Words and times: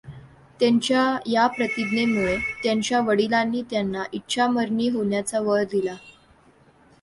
त्यांच्या 0.59 1.01
या 1.27 1.45
प्रतिज्ञेमुळे 1.47 2.35
त्यांच्या 2.63 3.01
वडिलांनी 3.01 3.61
त्यांना 3.61 4.03
इच्छामरणी 4.13 4.89
होण्याचा 4.89 5.39
वर 5.39 5.63
दिला. 5.63 5.95